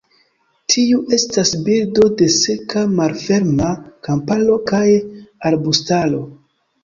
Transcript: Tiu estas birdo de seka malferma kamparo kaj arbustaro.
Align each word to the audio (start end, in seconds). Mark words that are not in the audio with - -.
Tiu 0.75 1.01
estas 1.17 1.51
birdo 1.67 2.07
de 2.21 2.29
seka 2.37 2.85
malferma 3.01 3.69
kamparo 4.07 4.57
kaj 4.71 4.81
arbustaro. 5.51 6.25